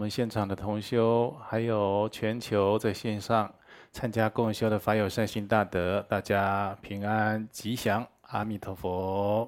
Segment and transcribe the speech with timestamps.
[0.00, 3.52] 好，我们现场的同修，还有全球在线上
[3.92, 9.46] 参加共修的法友善心大德，大家平安吉祥，阿弥陀佛。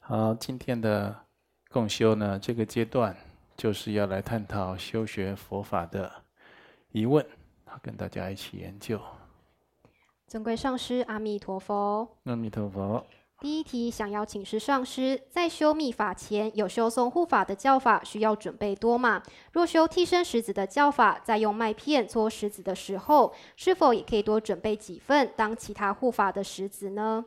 [0.00, 1.14] 好，今天的
[1.70, 3.14] 共修呢，这个阶段
[3.58, 6.10] 就是要来探讨修学佛法的
[6.92, 7.22] 疑问，
[7.82, 8.98] 跟大家一起研究。
[10.26, 12.08] 尊贵上师，阿弥陀佛。
[12.24, 13.06] 阿弥陀佛。
[13.40, 19.22] 第一题，想要请示上师，在修密法前有修诵护法的教法，需要准备多吗？
[19.52, 27.24] 若修替身石子的教法，在用麦片搓石子的时候，是否也可以多准备几份当其他护法的石子呢？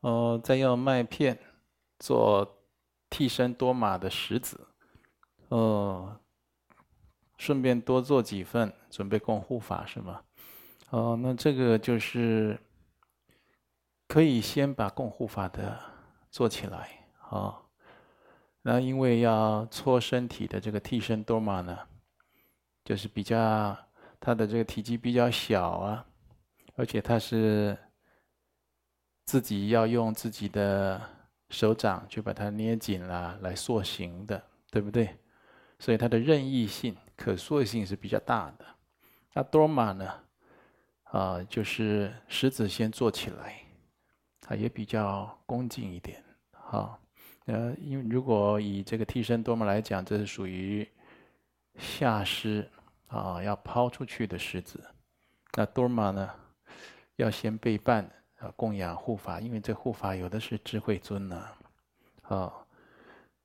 [0.00, 1.38] 哦，在用麦片
[1.98, 2.58] 做
[3.08, 4.60] 替身多玛的石子，
[5.48, 6.16] 哦，
[7.38, 10.20] 顺便多做几份准备供护法是吗？
[10.90, 12.60] 哦，那这个就是
[14.12, 15.80] 可以先把供护法的
[16.30, 16.90] 做起来
[17.30, 17.58] 啊、
[18.60, 21.78] 那因为要搓身体的这个替身多玛呢，
[22.84, 23.74] 就是比较
[24.20, 26.04] 它的这个体积比较小啊，
[26.76, 27.74] 而且它是
[29.24, 31.00] 自己要用自己的
[31.48, 35.08] 手掌去把它捏紧了来塑形的，对不对？
[35.78, 38.66] 所以它的任意性、可塑性是比较大的。
[39.32, 40.12] 那多玛呢？
[41.04, 43.56] 啊，就是食子先做起来，
[44.42, 46.22] 它也比较恭敬一点。
[46.50, 47.00] 好，
[47.46, 50.86] 呃，因为如果以这个替身多玛来讲，这是属于
[51.78, 52.68] 下师
[53.06, 54.84] 啊，要抛出去的狮子。
[55.56, 56.30] 那多玛呢，
[57.16, 58.04] 要先备办
[58.38, 61.48] 啊，供养护法，因为这护法有的是智慧尊呢，
[62.22, 62.52] 啊，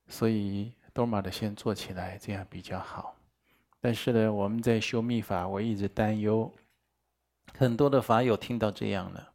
[0.08, 3.16] 所以多玛的先做起来，这样比较好。
[3.80, 6.52] 但是呢，我们在修密法，我一直担忧。
[7.58, 9.32] 很多的法友听到这样了，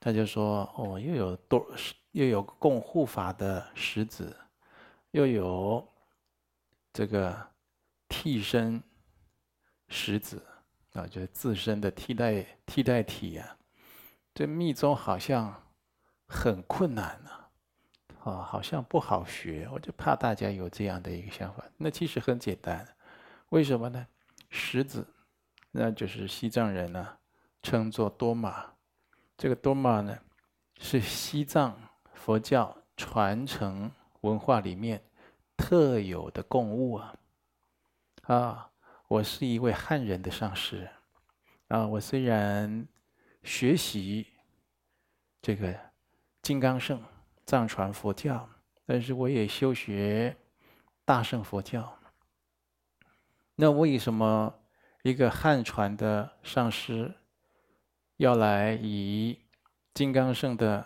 [0.00, 1.66] 他就说：“哦，又有多，
[2.12, 4.36] 又有供护法的石子，
[5.10, 5.86] 又有
[6.92, 7.36] 这个
[8.08, 8.82] 替身
[9.88, 10.44] 石子
[10.92, 13.56] 啊，就是自身的替代替代体呀、啊。
[14.34, 15.62] 这密宗好像
[16.26, 17.30] 很困难呢、
[18.22, 19.68] 啊，好像不好学。
[19.72, 21.64] 我就怕大家有这样的一个想法。
[21.76, 22.86] 那其实很简单，
[23.48, 24.06] 为什么呢？
[24.48, 25.06] 石子，
[25.72, 27.18] 那就是西藏人呢、”
[27.62, 28.72] 称作多玛，
[29.38, 30.18] 这个多玛呢，
[30.80, 31.80] 是西藏
[32.12, 33.88] 佛教传承
[34.22, 35.00] 文化里面
[35.56, 37.14] 特有的供物啊！
[38.22, 38.70] 啊，
[39.06, 40.90] 我是一位汉人的上师
[41.68, 42.84] 啊，我虽然
[43.44, 44.26] 学习
[45.40, 45.72] 这个
[46.42, 47.00] 金刚圣
[47.46, 48.48] 藏传佛教，
[48.84, 50.36] 但是我也修学
[51.04, 51.96] 大乘佛教。
[53.54, 54.52] 那为什么
[55.04, 57.14] 一个汉传的上师，
[58.18, 59.38] 要来以
[59.94, 60.84] 金刚圣的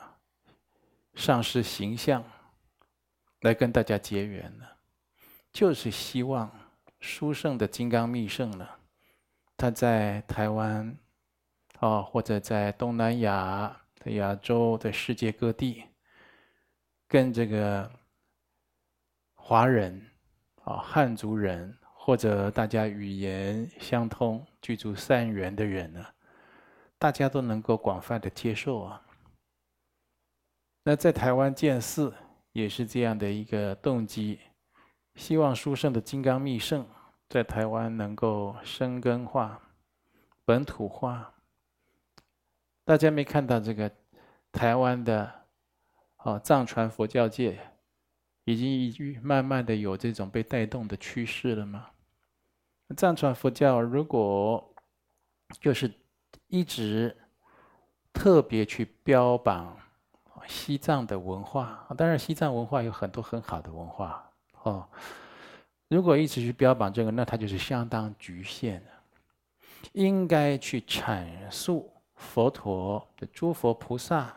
[1.14, 2.22] 上师形象
[3.40, 4.66] 来跟大家结缘呢，
[5.50, 6.50] 就是希望
[7.00, 8.68] 殊胜的金刚密圣呢，
[9.56, 10.94] 他在台湾
[11.80, 15.84] 啊，或者在东南亚、在亚洲、在世界各地，
[17.08, 17.90] 跟这个
[19.32, 20.06] 华人
[20.64, 26.06] 啊、汉族人或者大家语言相通、具足善缘的人呢。
[27.02, 29.02] 大家都能够广泛的接受啊。
[30.84, 32.14] 那在台湾建寺
[32.52, 34.38] 也是这样的一个动机，
[35.16, 36.86] 希望殊胜的金刚密乘
[37.28, 39.60] 在台湾能够生根化、
[40.44, 41.34] 本土化。
[42.84, 43.90] 大家没看到这个
[44.52, 45.28] 台湾的
[46.18, 47.58] 哦藏传佛教界
[48.44, 48.54] 已
[48.92, 51.90] 经慢慢的有这种被带动的趋势了吗？
[52.96, 54.72] 藏传佛教如果
[55.60, 55.92] 就是。
[56.52, 57.16] 一直
[58.12, 59.74] 特别去标榜
[60.46, 64.30] 西藏的文化，当然西藏文化有很多很好的文化
[64.64, 64.86] 哦。
[65.88, 68.90] 如果一直去标榜这个，那它就是相当局限的。
[69.92, 74.30] 应该去阐述佛陀的诸佛菩萨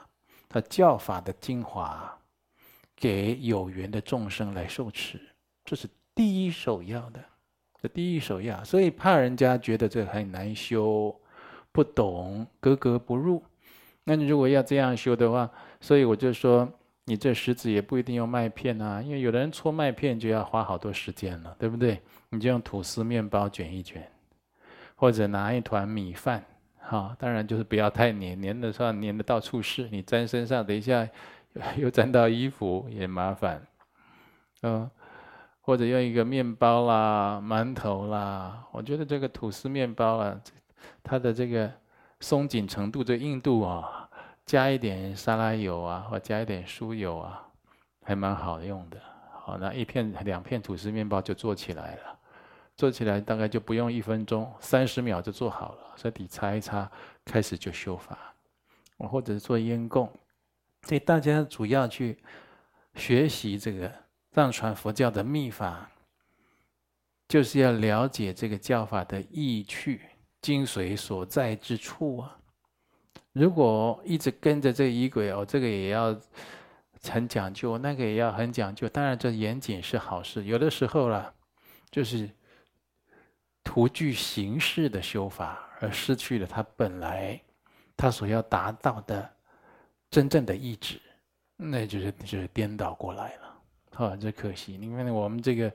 [0.47, 2.17] 他教法的精华，
[2.95, 5.19] 给有缘的众生来受持，
[5.65, 5.85] 这是
[6.15, 7.21] 第一首要的，
[7.81, 8.63] 这第一首要。
[8.63, 11.13] 所以怕人家觉得这很难修。
[11.75, 13.43] 不懂，格格不入。
[14.05, 15.49] 那你如果要这样修的话，
[15.81, 16.65] 所以我就说，
[17.03, 22.01] 你这食子也不一定用麦片啊，因为有的人搓麦片就要花好多时间了，对不对？
[22.29, 24.09] 你就用吐司面包卷一卷，
[24.95, 26.41] 或者拿一团米饭，
[26.79, 31.05] 哈，当然就是不要太黏，黏的时候黏的到处是，你粘身上，等一下
[31.75, 33.61] 又粘到衣服也麻烦，
[34.61, 34.89] 嗯，
[35.59, 40.39] 或者用一个面包啦、馒头啦，我觉得这个吐司面包啊。
[41.03, 41.71] 它的这个
[42.19, 44.09] 松紧程度、这硬度啊，
[44.45, 47.47] 加一点沙拉油啊，或加一点酥油啊，
[48.03, 48.99] 还蛮好用的
[49.41, 52.19] 好，那一片两片吐司面包就做起来了，
[52.75, 56.89] 做起来大概就不用一分钟，三十秒就做好了，手底擦一擦，
[57.23, 58.17] 开始就修法，
[58.97, 60.11] 或者是做烟供，
[60.83, 62.17] 所以大家主要去
[62.95, 63.91] 学习这个
[64.31, 65.89] 藏传佛教的密法，
[67.27, 70.01] 就是要了解这个教法的意趣、
[70.45, 72.37] 精髓所在之处啊。
[73.33, 76.15] 如果一直跟着这个仪轨哦，这个也要
[77.09, 78.87] 很讲究，那个也要很讲究。
[78.89, 80.43] 当然，这严谨是好事。
[80.43, 81.33] 有的时候啦，
[81.89, 82.29] 就是
[83.63, 87.41] 徒具形式的修法，而失去了他本来
[87.97, 89.27] 他所要达到的
[90.11, 91.01] 真正的意旨，
[91.55, 94.05] 那就是就是颠倒过来了。
[94.05, 94.75] 啊，这可惜。
[94.75, 95.73] 因为我们这个，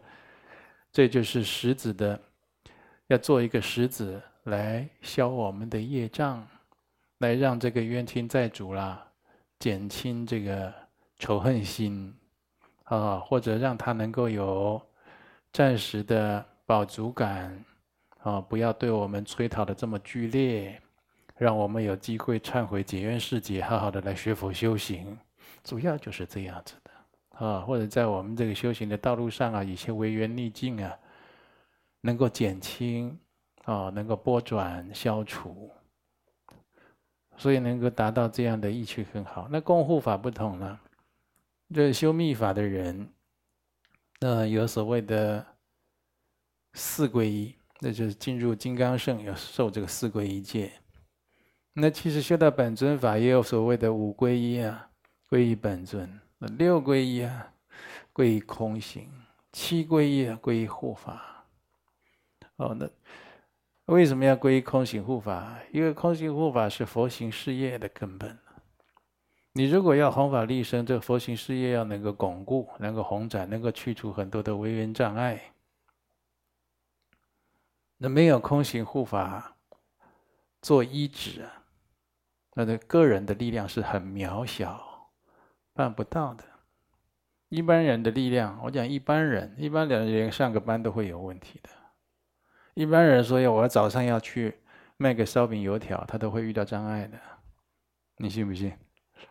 [0.93, 2.21] 这就是实子的，
[3.09, 6.47] 要做一个实子来消我们的业障。
[7.19, 9.07] 来让这个冤亲债主啦，
[9.59, 10.73] 减轻这个
[11.19, 12.15] 仇恨心，
[12.85, 14.81] 啊，或者让他能够有
[15.53, 17.63] 暂时的饱足感，
[18.23, 20.81] 啊，不要对我们催讨的这么剧烈，
[21.37, 25.19] 让我们有机会忏悔解冤释结，好好的来学佛修行，
[25.63, 30.97] 主要就是这样子的，啊，或者在我们这个修行的道路上啊，一些违缘逆境啊，
[32.01, 33.21] 能够减轻，
[33.65, 35.71] 啊，能够拨转消除。
[37.37, 39.49] 所以能够达到这样的意趣很好。
[39.51, 40.79] 那共护法不同了，
[41.73, 43.09] 这修密法的人，
[44.21, 45.47] 那有所谓的
[46.75, 50.71] 四皈依，那就是进入金刚乘要受这个四皈依戒。
[51.73, 54.91] 那其实修到本尊法也有所谓的五皈依啊，
[55.31, 56.07] 皈依本尊；
[56.59, 57.55] 六皈依啊，
[58.13, 59.05] 皈依空行；
[59.51, 61.47] 七皈依啊，皈依护法。
[62.57, 62.87] 哦，那。
[63.91, 65.59] 为什么要皈依空行护法？
[65.73, 68.39] 因为空行护法是佛行事业的根本。
[69.53, 75.43] 你如果要弘法利生，这个佛行事业要能够巩固，能够弘展，能够去除很多的违缘障碍。
[77.99, 79.57] 那没有空行护法
[80.63, 81.65] 做依止啊，
[82.55, 85.11] 那个个人的力量是很渺小，
[85.73, 86.45] 办不到的。
[87.49, 91.71] 一般人的力量，我讲一般人，一般人连上个班都会有问题的。
[92.75, 94.55] 一般人说要我早上要去
[94.97, 97.19] 卖个烧饼油条，他都会遇到障碍的。
[98.17, 98.73] 你信不信？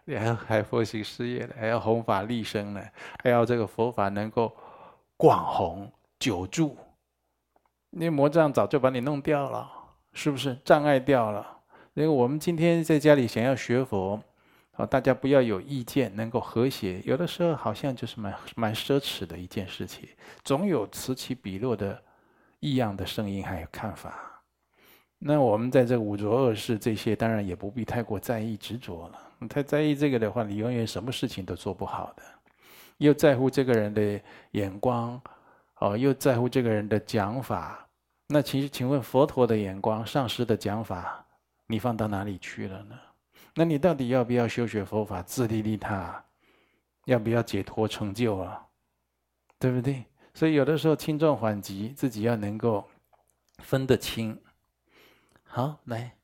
[0.05, 2.83] 你还还佛行事业的，还要弘法利生呢，
[3.23, 4.55] 还要这个佛法能够
[5.15, 6.77] 广弘久住。
[7.91, 9.67] 那魔障早就把你弄掉了，
[10.13, 10.55] 是不是？
[10.63, 11.59] 障碍掉了。
[11.93, 14.21] 因为我们今天在家里想要学佛，
[14.73, 17.01] 啊，大家不要有意见，能够和谐。
[17.05, 20.07] 有的时候好像就是蛮蛮奢侈的一件事情，
[20.43, 22.03] 总有此起彼落的。
[22.59, 24.41] 异样的声音还有看法，
[25.17, 29.47] 那我们在这五浊恶世这些，当然也不必太过在意执着了。
[29.47, 32.23] 太在意这个的话，你永远什么事情都做不好的。
[32.97, 34.19] 又在乎这个人的
[34.51, 35.21] 眼光，
[35.77, 37.87] 哦，又在乎这个人的讲法。
[38.27, 41.25] 那其实，请问佛陀的眼光、上师的讲法，
[41.65, 42.99] 你放到哪里去了呢？
[43.55, 46.23] 那你到底要不要修学佛法，自利利他？
[47.05, 48.67] 要不要解脱成就啊？
[49.57, 50.03] 对不对？
[50.33, 52.85] 所以有的时候轻重缓急，自己要能够
[53.57, 54.39] 分得清。
[55.43, 56.15] 好，来。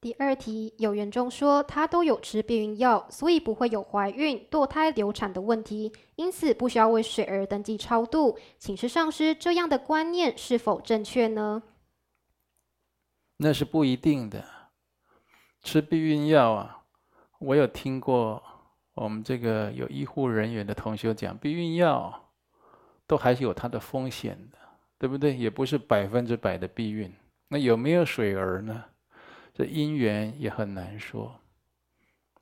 [0.00, 8.38] 第二题，有缘中说他都有吃避孕药，所以不会有怀孕、堕胎、流产的问题，因此不需要为水儿登记超度。
[8.58, 11.62] 请示上师，这样的观念是否正确呢？
[13.36, 14.42] 那是不一定的。
[15.62, 16.84] 吃避孕药啊，
[17.38, 18.42] 我有听过
[18.94, 22.19] 我们这个有医护人员的同学讲避孕药。
[23.10, 24.58] 都还是有它的风险的，
[24.96, 25.36] 对不对？
[25.36, 27.12] 也不是百分之百的避孕。
[27.48, 28.84] 那有没有水儿呢？
[29.52, 31.40] 这姻缘也很难说，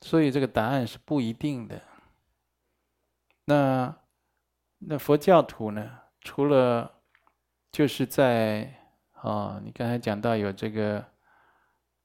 [0.02, 1.80] 所以这个答案是不一定的。
[3.46, 3.96] 那
[4.76, 6.00] 那佛教徒呢？
[6.20, 6.92] 除了
[7.72, 8.70] 就是在
[9.12, 11.02] 啊、你刚才讲到有这个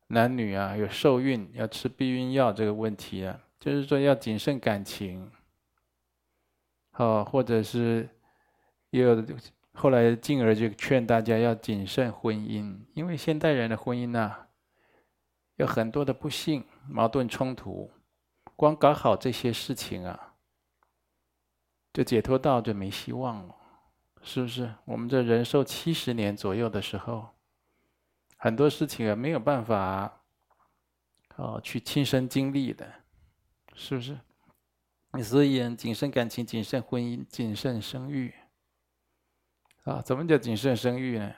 [0.07, 5.29] 男女啊，有受孕要吃避孕药这个问题啊，就是说要谨慎感情，
[6.93, 8.07] 哦，或者是。
[8.93, 9.25] 也有
[9.73, 14.31] 后来进而就劝大家要谨慎婚姻，因为现代人的婚姻呢、
[15.55, 17.89] 有很多的不幸、矛盾冲突，
[18.55, 20.35] 光搞好这些事情啊，
[21.91, 23.55] 就解脱道就没希望了，
[24.21, 24.71] 是不是？
[24.85, 27.29] 我们这人寿七十年左右的时候，
[28.37, 30.21] 很多事情啊没有办法
[31.37, 32.93] 哦去亲身经历的，
[33.73, 34.19] 是不是？
[35.23, 38.31] 所以谨慎感情、谨慎婚姻、谨慎生育。
[39.83, 41.33] 啊，怎么叫谨慎生育呢？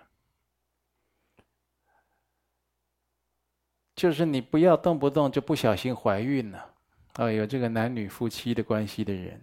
[3.95, 6.73] 就是你不要动不动就不小心怀孕了。
[7.13, 9.41] 啊，有这个男女夫妻的关系的人，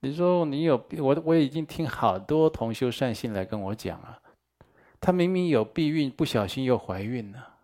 [0.00, 4.20] 你说你有我，我已经听好多同修善信来跟我讲了，
[5.00, 7.56] 他明明有避孕，不小心又怀孕了，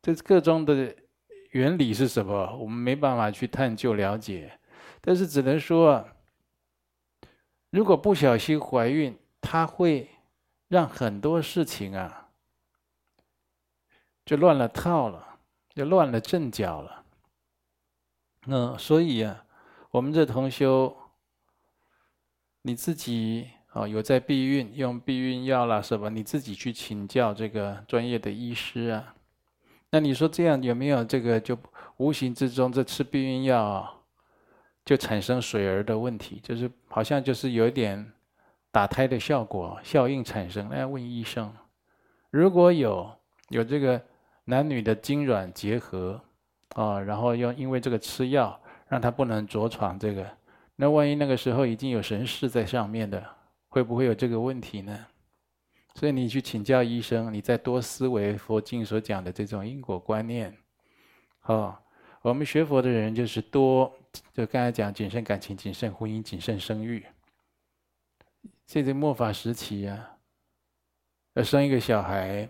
[0.00, 0.94] 这个中的
[1.50, 2.56] 原理是什么？
[2.56, 4.56] 我们没办法去探究了解，
[5.00, 6.08] 但是只能说，
[7.70, 10.08] 如果不小心怀孕，他会
[10.68, 12.28] 让很多事情啊，
[14.24, 15.38] 就乱了套了，
[15.74, 17.04] 就乱了阵脚了。
[18.46, 19.44] 那所以啊，
[19.90, 20.96] 我们这同修，
[22.62, 29.14] 你自己啊有在避孕，用避孕药啦什么，你自己去请教这个专业的医师啊。
[29.90, 31.58] 那你说这样有没有这个就
[31.98, 33.97] 无形之中这吃避孕药
[34.88, 36.40] 就产生水儿的问题？
[36.42, 38.12] 就是好像就是有一点
[38.70, 40.66] 打胎的效果效应产生？
[40.70, 41.52] 那要问医生。
[42.30, 43.10] 如果有
[43.50, 44.00] 有这个
[44.44, 46.18] 男女的精卵结合。
[46.74, 50.24] 啊，然后又因为这个吃药，让他不能着床，这个，
[50.76, 53.24] 那万一那个时候已经有神识在上面的，
[53.68, 55.06] 会不会有这个问题呢？
[55.94, 60.56] 所以你去请教医生，你再多思维佛经所讲的这种因果观念。
[61.40, 61.82] 好，
[62.22, 63.90] 我们学佛的人就是多，
[64.32, 67.04] 就刚才讲谨慎感情、谨慎婚姻、谨慎生育。
[68.66, 70.16] 现在末法时期啊，
[71.34, 72.48] 要生一个小孩，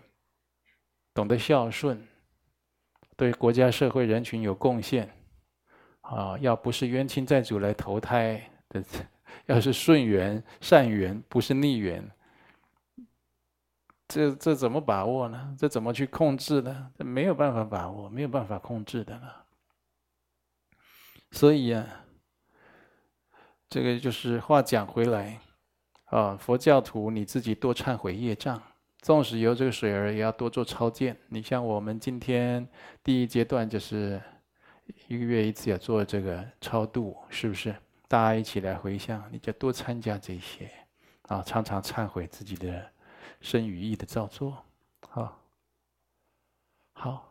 [1.13, 2.05] 懂得孝顺。
[3.15, 5.13] 对国家、社会、人群有贡献，
[5.99, 8.81] 啊，要不是冤亲债主来投胎的，
[9.45, 12.09] 要是顺缘、善缘，不是逆缘，
[14.07, 15.53] 这这怎么把握呢？
[15.59, 16.91] 这怎么去控制呢？
[16.97, 19.38] 这没有办法把握，没有办法控制的了。
[21.31, 22.05] 所以呀、啊，
[23.69, 25.39] 这个就是话讲回来，
[26.05, 28.61] 啊，佛教徒你自己多忏悔业障。
[29.01, 31.15] 纵使有这个水儿，也要多做超荐。
[31.29, 32.67] 你像我们今天
[33.01, 34.21] 第一阶段就是
[35.07, 37.73] 一个月一次要做这个超度，是不是？
[38.09, 40.69] 大家一起来回向，你就多参加这些
[41.27, 42.91] 啊，常常忏悔自己的
[43.39, 44.65] 身语意的造作，
[45.11, 45.37] 啊，
[46.91, 47.28] 好。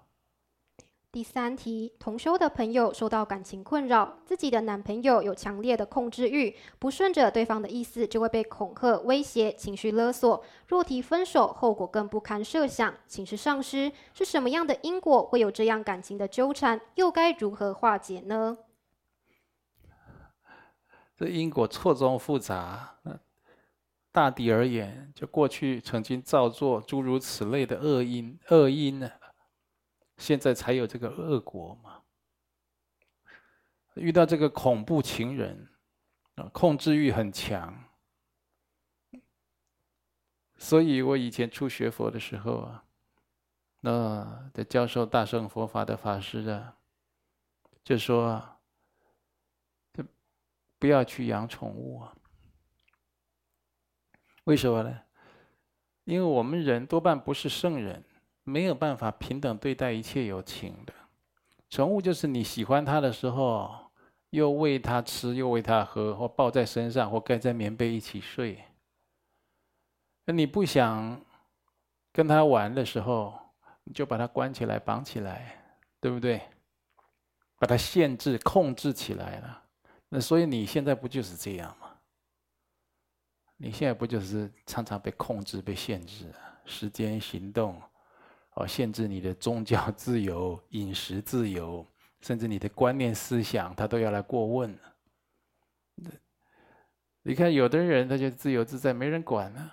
[1.11, 10.45] 第三题，同修的朋友受到感情困扰，自己的男朋友有强烈的控制欲，不顺着对方的意思就会被恐吓、威胁、情绪勒索。
[10.67, 12.95] 若提分手，后果更不堪设想。
[13.07, 16.79] 请示上师，是什么样的因果会有这样感情的纠缠？
[16.97, 18.59] 又该如何化解呢？
[21.17, 22.99] 这因果错综复杂。
[24.13, 29.11] 大抵而言，就过去曾经造作诸如此类的恶因，恶因呢？
[30.19, 32.03] 现在才有这个恶果嘛？
[33.95, 35.69] 遇到这个恐怖情人，
[36.35, 37.85] 啊，控制欲很强。
[40.57, 42.85] 所以我以前初学佛的时候啊，
[43.81, 46.77] 那在教授大圣佛法的法师啊，
[47.83, 48.59] 就说，啊
[49.93, 50.05] 就
[50.79, 52.15] 不要去养宠物啊。
[54.45, 55.01] 为什么呢？
[56.05, 58.05] 因为我们人多半不是圣人。
[58.49, 60.93] 没有办法平等对待一切有情的
[61.71, 63.91] 宠物，就是你喜欢它的时候，
[64.31, 68.65] 又喂它吃，又喂它喝，或抱在身上，或盖在棉被一起睡。
[70.25, 71.21] 那你不想
[72.13, 73.39] 跟它玩的时候，
[73.85, 75.63] 你就把它关起来，绑起来，
[76.01, 76.41] 对不对？
[77.59, 79.63] 把它限制、控制起来了。
[80.09, 81.91] 那所以你现在不就是这样吗？
[83.57, 86.33] 你现在不就是常常被控制、被限制？
[86.65, 87.81] 时间、行动。
[88.59, 91.87] 哦，限制你的宗教 自由、 饮食自由，
[92.21, 94.77] 甚至你的观念思想，他都要来过问。
[97.23, 99.71] 你看，有的人他就自由自在，没人管呢，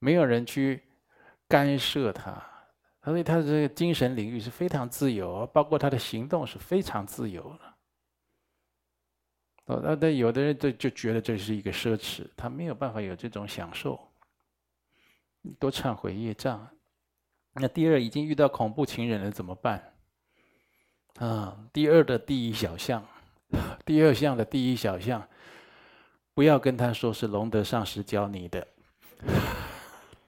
[0.00, 0.82] 没有人去
[1.46, 2.42] 干涉他，
[3.04, 7.74] 所以他的这个精神领域是非常自由，包括他的行动是非常自由的。
[9.66, 14.12] 哦，那但有的人就就觉得这是一个奢侈，他没有办法有这种享受，
[15.60, 16.68] 多忏悔业障。
[17.54, 19.92] 那第二，已经遇到恐怖情人了，怎么办？
[21.18, 23.06] 啊，第二的第一小项，
[23.84, 25.28] 第二项的第一小项，
[26.32, 28.66] 不要跟他说是龙德上师教你的，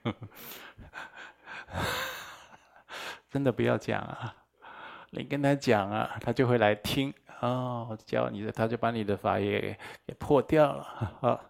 [3.31, 4.35] 真的不要讲啊！
[5.09, 11.41] 你跟他讲啊，他就会来听哦，教你的，他就把你的法也给破掉了啊。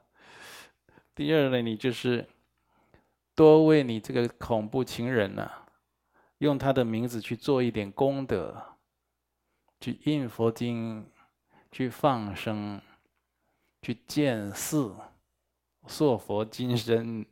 [1.14, 2.26] 第二呢，你就是
[3.36, 5.52] 多为你这个恐怖情人呢、
[6.40, 8.62] 用他的名字去做一点功德，
[9.80, 11.10] 去印佛经，
[11.72, 12.82] 去放生，
[13.82, 14.94] 去建寺，
[15.88, 17.26] 塑佛金身，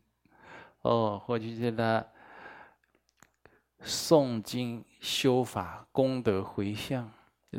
[0.82, 2.06] 哦，或者是他
[3.82, 7.12] 诵经修法功德回向，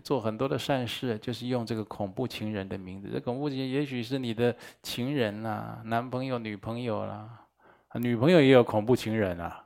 [0.03, 3.11] 做很多的善事，就是用这个恐怖情人的名字。
[3.13, 7.47] 这恐怖情人也许是你的情人、啊，男朋友、女朋友啦，
[7.95, 9.64] 女朋友也有恐怖情人啊。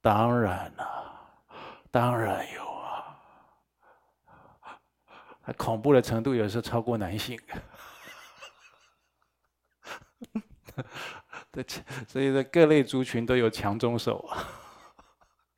[0.00, 1.30] 当然啦、啊，
[1.90, 3.18] 当然有啊。
[5.58, 7.38] 恐怖的程度有时候超过男性。
[11.50, 11.64] 对，
[12.06, 14.48] 所以说各类族群都有强中手啊。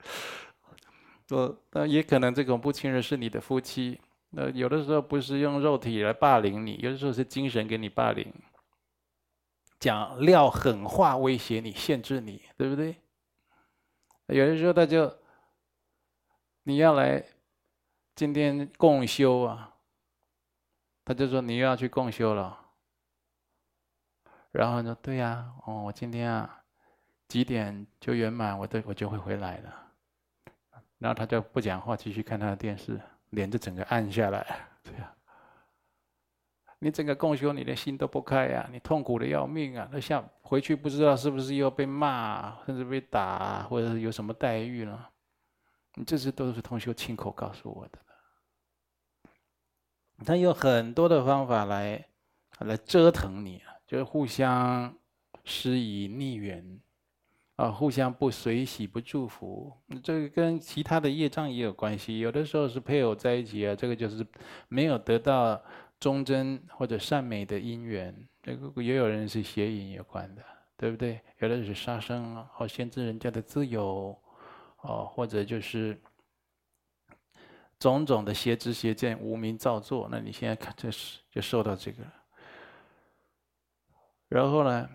[1.29, 8.33] 说那也可能这恐怖情人是你的夫妻，那有的时候不是用肉体来霸凌你，有的时候是精神给你霸凌，
[9.79, 13.02] 讲撂狠话威胁你、限制你，对不对？
[14.33, 15.13] 有的时候他就
[16.65, 17.25] 你要来
[18.15, 19.75] 今天共修啊，
[21.05, 22.59] 他就说你又要去共修了，
[24.51, 26.65] 然后说对呀，哦，我今天啊
[27.29, 29.79] 几点就圆满，我都我就会回来了。
[30.99, 34.69] 然后他就不讲话，继续看他的电视，脸就整个暗下来。
[34.85, 35.13] 对呀，
[36.85, 39.89] 你整个共修，你的心都不开呀，你痛苦的要命啊！
[39.93, 45.07] 那像回去不知道是不是又被骂，甚至被打，或者是有什么待遇呢？
[45.95, 47.99] 你这些都是同修亲口告诉我的。
[50.27, 52.05] 他有很多的方法来
[52.59, 54.93] 来折腾你啊，就是互相
[55.45, 56.81] 施以逆缘。
[57.57, 59.71] 啊，互相不随喜、不祝福，
[60.03, 62.19] 这个跟其他的业障也有关系。
[62.19, 64.27] 有的时候是配偶在一起啊，这个就是
[64.69, 65.63] 没有得到
[66.03, 68.13] 忠贞或者善美的因缘。
[68.43, 70.43] 这个也有人是邪淫有关的，
[70.77, 71.21] 对不对？
[71.39, 74.21] 有的是杀生啊，或限制人家的自由，
[74.81, 75.97] 哦，或者就是
[77.79, 80.09] 种种的邪知邪见、无明造作。
[80.11, 82.03] 那你现在看，这是就受到这个。
[84.29, 84.91] 然后呢？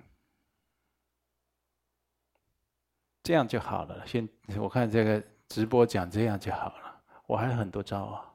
[3.23, 4.05] 这样就好了。
[4.05, 7.01] 先我看这个直播讲这样就好了。
[7.27, 8.33] 我还有很多招啊，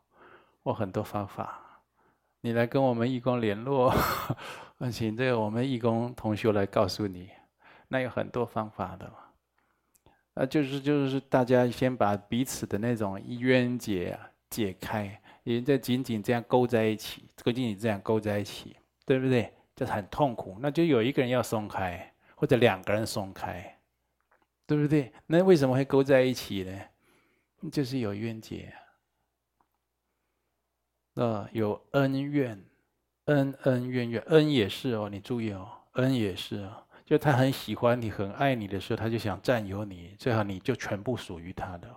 [0.62, 1.61] 我很多方法。
[2.44, 3.94] 你来跟我们义工联络，
[4.90, 7.30] 请这个我们义工同学来告诉你。
[7.86, 9.14] 那有很多方法的嘛。
[10.34, 18.74] 啊，就是就是大家先把彼此的那种冤结啊解开，也在紧紧这样勾在一起，勾紧紧这样勾在一起，
[19.06, 19.52] 对不对？
[19.76, 20.58] 就是很痛苦。
[20.60, 23.78] 那就有一个人要松开，或者两个人松开。
[24.66, 25.12] 对不对？
[25.26, 26.80] 那为什么会勾在一起呢？
[27.70, 28.81] 就是有冤结啊，
[31.14, 32.64] 那，有恩怨，
[33.26, 41.88] 恩恩怨怨，恩也是哦，你注意哦，恩也是哦，就他很喜欢你，很爱你的时候，他就想占有你，最好你就全部属于他的。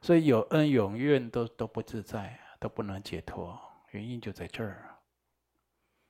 [0.00, 3.58] 所以有恩有怨都都不自在，都不能解脱，
[3.90, 4.84] 原因就在这儿。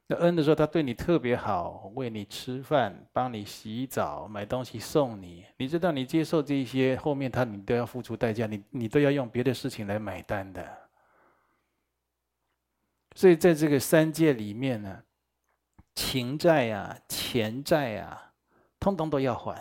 [0.06, 5.44] 那恩的时候，他对你特别好，喂你吃饭，帮你洗澡，买东西送你。
[5.56, 10.87] 你知道，你接受这些，后面他你都要付出代价，你你都要用别的事情来买单的。
[13.18, 15.02] 所以在这个三界里面呢，
[15.96, 18.32] 情债呀、钱债呀，
[18.78, 19.60] 通通都要还，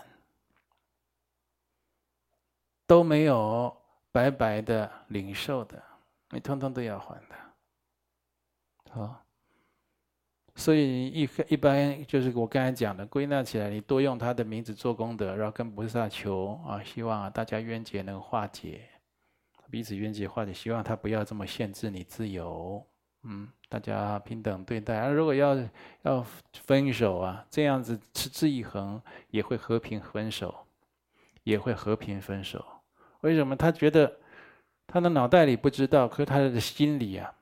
[2.85, 3.75] 都没有
[4.11, 5.81] 白白的领受的，
[6.29, 7.35] 你通通都要还的。
[8.91, 9.25] 好。
[10.53, 18.87] 所以一一般就是我刚才讲的，归纳起来，你多用他的名字做功德，然后跟菩萨求啊，希望啊大家冤结能化解，
[19.71, 22.85] 彼此冤结化解，希望他不要这么限制你自由，
[23.27, 24.97] 嗯，大家平等对待。
[24.99, 25.55] 而如果要
[26.03, 30.65] 要分手啊，这样子持之以恒，也会和平分手，
[31.43, 32.65] 也会和平分手。
[33.21, 33.55] 为什么？
[33.55, 34.19] 他觉得
[34.85, 37.33] 他的脑袋里不知道，可是他的心里啊。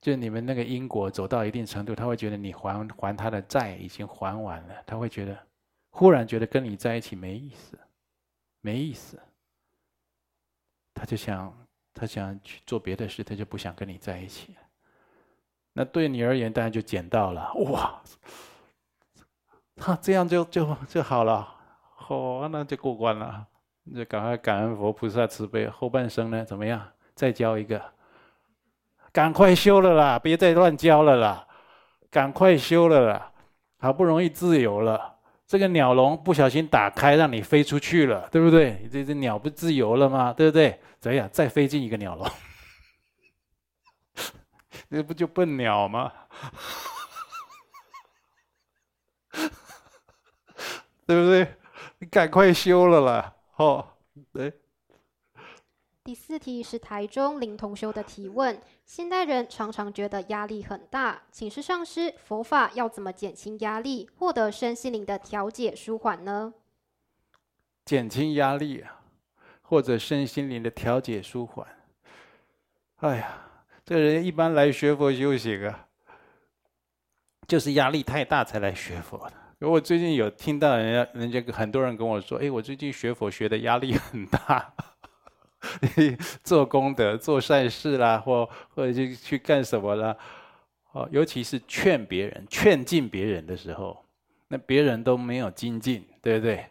[0.00, 5.38] 就你们那个因果走到一定程度，他会觉得你还还他的债已经还完了，他会觉得
[5.90, 7.78] 忽然觉得跟你在一起没意思，
[8.62, 9.20] 没意思，
[10.94, 11.54] 他就想
[11.94, 14.54] 他想去做别的事，他就不想跟你在一起。
[15.72, 18.00] 那对你而言当然就捡到了，哇，
[19.76, 21.48] 他这样就就就好了，
[21.94, 23.46] 好，那就过关了，
[23.94, 26.86] 就赶快感恩佛菩萨慈悲，后半生呢怎么样？
[27.14, 27.80] 再交一个。
[29.12, 30.18] 赶快修了啦！
[30.18, 31.46] 别再乱交了啦！
[32.10, 33.32] 赶快修了啦！
[33.78, 35.16] 好不容易自由了，
[35.50, 38.88] 这个鸟笼不小心打开，让你飞出去了，对不对？
[38.92, 40.32] 这只鸟不自由了吗？
[40.32, 40.78] 对不对？
[41.00, 41.28] 怎样？
[41.32, 42.30] 再飞进一个鸟笼，
[44.90, 46.12] 那不就笨鸟吗？
[51.04, 51.56] 对不对？
[51.98, 53.34] 你赶快修了啦！
[53.56, 53.84] 哦，
[54.32, 54.52] 对。
[56.04, 58.56] 第四题是台中林同修的提问：
[58.92, 66.52] 现代人常常觉得压力很大，请示上师，佛法要怎么减轻压力，获得身心灵的调节舒缓呢？
[67.84, 69.00] 减轻压力啊，
[69.62, 71.64] 或者身心灵的调节舒缓。
[72.96, 73.42] 哎呀，
[73.84, 75.86] 这人一般来学佛修行啊，
[77.46, 79.68] 就是压力太大才来学佛的。
[79.68, 84.74] 我最近有听到人家，人家很多人跟我说：“哎，我最近学佛学的压力很大，
[86.42, 90.16] 做功德、做善事啦，或或者去去干什么啦。
[90.92, 94.04] 哦，尤其是劝别人、劝进别人的时候，
[94.48, 96.66] 那别人都没有精进，对不对？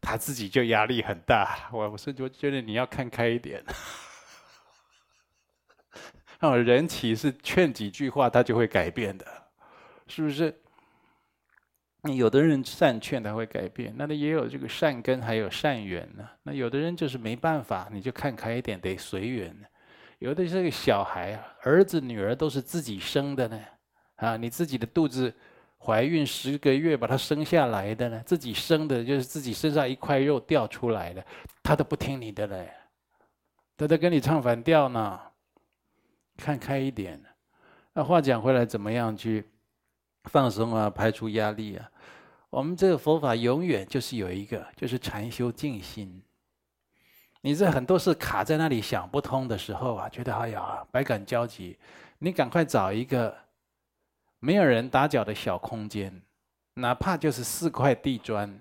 [0.00, 1.68] 他自己就压力很大。
[1.72, 3.62] 我我是就觉得你要看开一点。
[6.40, 9.26] 哦，人其实劝几句话他就会改变的，
[10.06, 10.58] 是不是？”
[12.04, 16.28] 有的人善劝他会改变，那他也有这个善根，还有善缘呢。
[16.42, 19.54] 那有的人就是没办法，你就看开一点，得随缘。
[20.18, 23.60] 有的这个小孩啊，儿子女儿都是自己生的呢，
[24.16, 25.34] 啊，你自己的肚子
[25.78, 31.24] 怀孕十个月把他生下来的呢，自己生的就是自己身上一块肉掉出来的，
[31.62, 32.70] 他都不听你的嘞，
[33.76, 35.20] 他都跟你唱反调呢。
[36.36, 37.22] 看开一点。
[37.92, 39.44] 那话讲回来，怎么样去？
[40.24, 41.90] 放松啊，排除压力啊。
[42.50, 46.22] 我们这个佛法永远就是有一个，就是禅修静心。
[47.42, 51.78] 你这很多事卡在那里想不通的时候啊，觉得哎呀百感交集，
[52.18, 53.34] 你赶快找一个
[54.40, 56.20] 没有人打搅的小空间，
[56.74, 58.60] 哪怕就是四块地砖，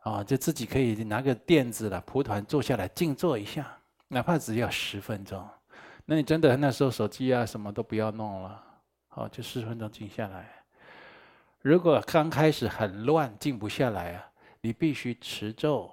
[0.00, 5.48] 啊，就自己可以拿个垫子了，蒲团坐下来静坐一下，哪怕只要十分钟。
[6.04, 8.62] 那你真的那时候手机啊什么都不要弄了，
[9.08, 10.63] 好，就十分钟静下来。
[11.64, 15.90] 如果刚开始很乱，静不下来啊，你必须持咒、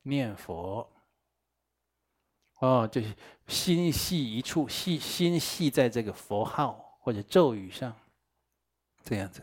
[0.00, 0.90] 念佛。
[2.60, 3.14] 哦，就是
[3.46, 7.94] 心系一处，系心系在这个佛号或者咒语上，
[9.02, 9.42] 这样子。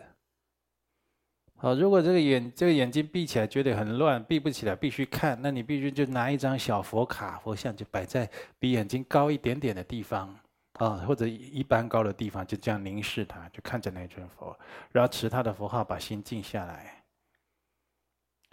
[1.57, 10.35] 好，如果这个眼这个眼睛闭起来觉得很乱，闭不起来，必须看，那你必须就拿一张小佛卡、佛像，就摆在比眼睛高一点点的地方。
[10.81, 14.57] 啊，或者一般高的地方，就这样凝视它，就看着那尊佛，
[14.91, 17.03] 然后持他的佛号，把心静下来。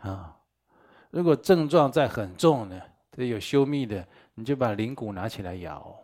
[0.00, 0.36] 啊，
[1.08, 2.78] 如果症状再很重呢，
[3.12, 5.98] 这有修密的，你就把铃鼓拿起来摇，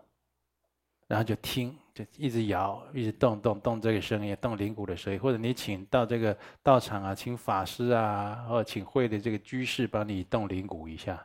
[1.07, 11.23] 然后就听，就一直摇，一直动动动这个声音，动铃鼓的声音，或者你请到这个道场啊，请法师啊，或者请会的这个居士帮你动铃鼓一下，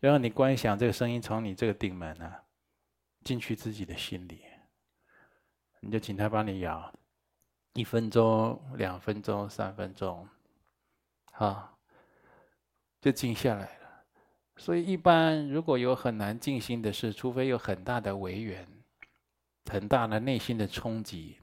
[0.00, 2.40] 然后你观想这个声音从你这个顶门啊。
[3.24, 4.42] 进去自己的心里，
[5.80, 6.92] 你就请他帮你摇，
[7.72, 10.28] 一分钟、两分钟、三分钟，
[11.32, 11.78] 好，
[13.00, 14.04] 就静下来了。
[14.56, 18.68] 所以一般如果有很难静心的事，除非有很大的违缘，
[19.64, 21.38] 很大的内心的冲击。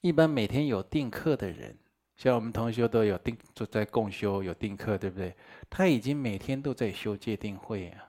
[0.00, 1.78] 一般每天有定课的人，
[2.16, 5.36] 像我们同学都有定，就在共修有定课，对不对？
[5.68, 8.07] 他已经每天都在修戒定慧啊。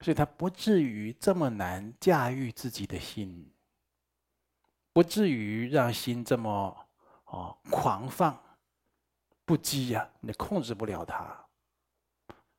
[0.00, 3.52] 所以他不至于这么难驾驭自己的心，
[4.92, 6.88] 不至于让心这么
[7.24, 8.40] 哦狂放
[9.44, 11.46] 不羁呀，你控制不了他，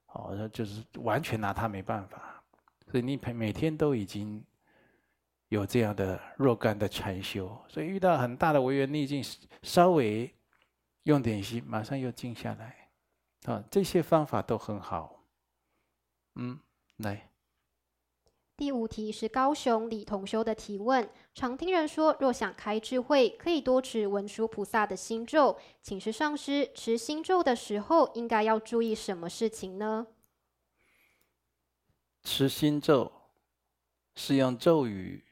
[0.08, 2.44] 哦，就是完全拿他没办法。
[2.92, 4.44] 所以你每每天都已经
[5.48, 9.24] 有这样的若干的禅修，所以遇到很大的违缘逆境，
[9.62, 10.36] 稍微
[11.04, 12.90] 用点心，马上又静下来，
[13.46, 15.24] 啊，这些方法都很好，
[16.36, 16.60] 嗯，
[16.98, 17.29] 来。
[18.60, 25.58] 第五题是高雄李同修的提问：常听人说，若想开智慧，可以多持文殊菩萨的心咒。
[25.82, 30.08] 请示上师，持心咒的时候，应该要注意什么事情呢？
[32.22, 33.10] 持心咒
[34.18, 35.24] 是用咒语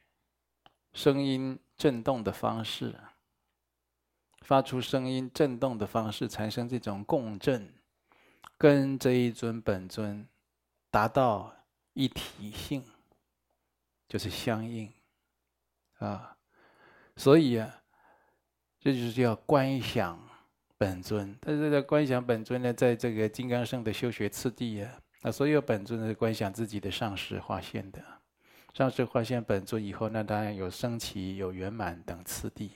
[0.94, 2.98] 声音震动的方式，
[4.40, 7.74] 发出声音震动的方式，产生这种共振，
[8.56, 10.26] 跟这一尊本尊
[10.90, 11.54] 达到
[11.92, 12.82] 一体性。
[14.08, 14.90] 就是相应，
[15.98, 16.34] 啊，
[17.16, 17.82] 所以啊，
[18.80, 20.18] 这就是叫观想
[20.78, 21.36] 本尊。
[21.42, 24.90] 但是这个观想本尊呢，在这个金刚乘的修学次第啊，
[25.20, 28.02] 那，所有本尊是观想自己的上师化现的，
[28.72, 32.72] 上师化现本尊以后，那当然有升起、有圆满等次第。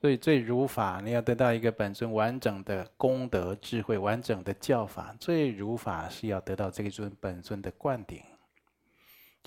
[0.00, 8.22] 所以最如法，你要得到一个本尊完整的功德智慧、完整的教法，最如法是要得到这一尊本尊的灌顶。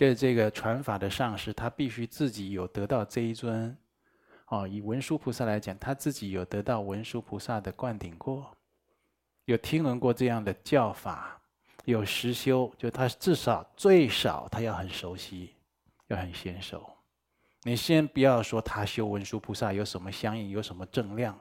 [0.01, 3.77] 就是这个传法的上师，他必须自己有得到这一尊，
[4.47, 8.57] 哦，以文殊菩萨来讲，他自己有得到文殊菩萨的灌顶过，
[9.45, 11.39] 有听闻过这样的教法，
[11.85, 15.53] 有实修，就他至少最少他要很熟悉，
[16.07, 16.97] 要很娴熟。
[17.61, 21.39] 你先不要说他修文殊菩萨有什么相应，有什么正量，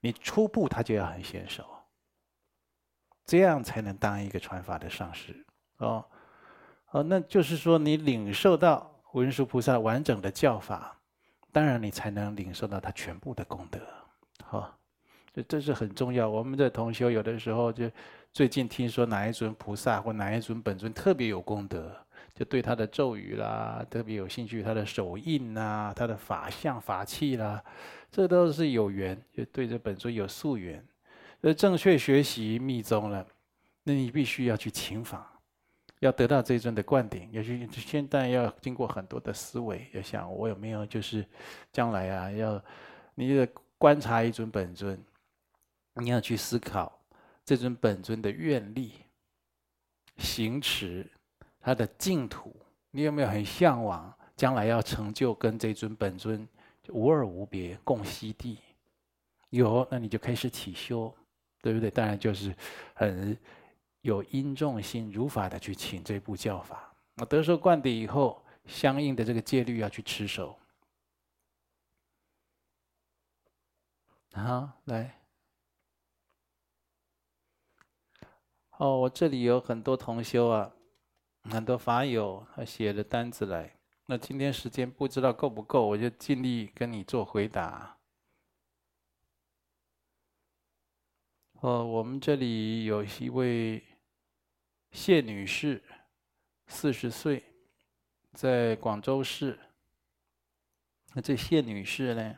[0.00, 1.64] 你初步他就要很娴熟，
[3.24, 6.04] 这样才能当一个传法的上师哦。
[6.92, 10.94] 哦，那就是说，你领受到文殊菩萨完整的教法，
[11.50, 13.80] 当然你才能领受到他全部的功德。
[14.44, 14.78] 好，
[15.32, 16.28] 这这是很重要。
[16.28, 17.90] 我们的同修有的时候就
[18.30, 21.96] 最近听说哪一尊菩萨或哪一尊本尊特别有功德，
[22.34, 27.64] 就对他的咒语啦特别有兴趣，他的手印呐，他的法相法器啦，
[28.10, 30.84] 这都是有缘，就对这本尊有宿缘。
[31.40, 33.26] 呃，正确学习密宗了，
[33.82, 35.26] 那你必须要去请访。
[36.02, 41.24] 要得到这尊的灌顶，也许现在要经过很多的思维，要想我有没有就是
[41.70, 42.60] 将来啊，要
[43.14, 45.00] 你的观察一尊本尊，
[45.94, 47.00] 你要去思考
[47.44, 48.94] 这尊本尊的愿力、
[50.16, 51.08] 行持
[51.60, 52.52] 他的净土，
[52.90, 56.48] 你有没有很向往将来要成就跟这尊本尊
[56.88, 58.58] 无二无别、共西地？
[59.50, 61.14] 有，那你就开始起修，
[61.60, 61.88] 对不对？
[61.92, 62.52] 当然就是
[62.92, 63.38] 很。
[64.02, 66.92] 有因重心，如法的去请这部教法。
[67.14, 70.58] 那得受灌顶以后，相应的这个戒律要去持守。
[74.32, 75.20] 好，来。
[78.78, 80.72] 哦，我这里有很多同修啊，
[81.44, 83.76] 很多法友他写的单子来。
[84.06, 87.96] 那今天时间不知道够不够，我就尽力跟你做回答。
[91.60, 93.84] 哦，我们这里有一位。
[94.92, 95.82] 谢女士，
[96.66, 97.42] 四十岁，
[98.34, 99.58] 在广州市。
[101.14, 102.36] 那这谢女士呢？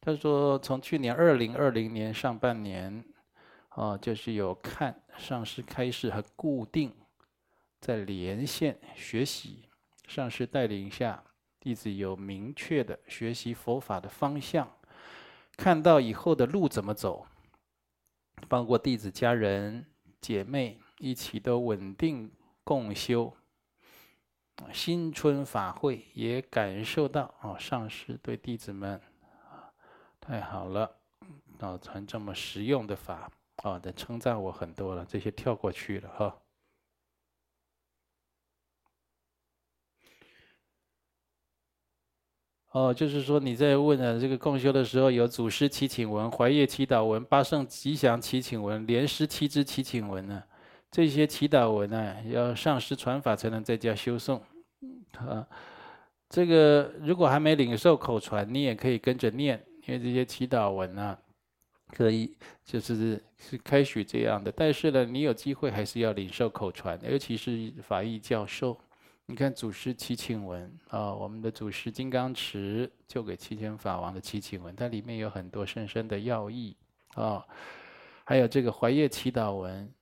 [0.00, 3.04] 她说，从去年二零二零年上半年，
[3.68, 6.92] 啊，就是有看上师开示和固定
[7.80, 9.68] 在连线学习，
[10.08, 11.22] 上师带领下，
[11.60, 14.68] 弟子有明确的学习佛法的方向，
[15.56, 17.28] 看到以后的路怎么走，
[18.48, 19.86] 包括弟子家人
[20.20, 20.80] 姐妹。
[21.04, 22.32] 一起的稳定
[22.64, 23.30] 共修，
[24.72, 28.98] 新春法会也感受到哦，上师对弟子们
[29.34, 29.68] 啊
[30.18, 30.90] 太好了，
[31.58, 36.40] 老传这么实用的法啊，的称赞我很多了，这些跳过去了哈。
[42.70, 50.42] 哦，就是说你在问的这个共修的时候，有祖师祈请文、怀业祈祷文、八圣吉祥祈请文、莲师七支祈请文呢。
[50.94, 54.40] 这些祈祷文呢，要上师传法才能在家修诵。
[55.18, 55.44] 啊，
[56.28, 61.18] 这个如果还没领受口传，你也可以跟着念，因为这些祈祷文呢，
[61.88, 64.52] 可以就是是开许这样的。
[64.52, 68.78] 但是呢，你有机会还是要领受口传，尤其是法义教授。
[69.26, 76.76] 你看祖师祈请文啊，我们的祖师金刚持就给七天法王的祈请文，它里面有很多深深的要义
[77.14, 77.44] 啊，
[78.22, 79.92] 还有这个怀业祈祷文。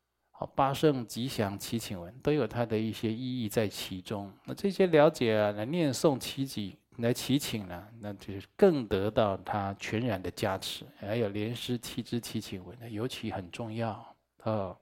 [0.55, 4.33] 八圣吉祥祈请文都有它的一些意义在其中。
[4.45, 10.85] 那这些了解啊，来念诵祈偈来祈请呢，那就是更得到它全然的加持。
[10.99, 14.77] 还有莲师七支祈请文，那尤其很重要啊、哦。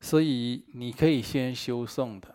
[0.00, 2.34] 所以你可以先修诵的。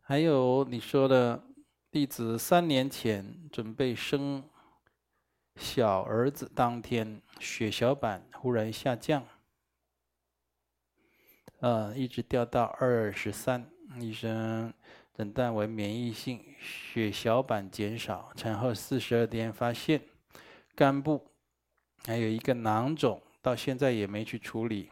[0.00, 1.42] 还有你说的
[1.90, 4.42] 弟子三年前准备生
[5.56, 9.22] 小儿子当天，血小板忽然下降。
[11.60, 13.68] 呃，一直掉到二十三，
[14.00, 14.72] 医生
[15.12, 20.00] 诊断为免疫性血小板减少，产后四十二天发现
[20.76, 21.26] 肝部
[22.04, 24.90] 还有一个囊肿，到现在也没去处理。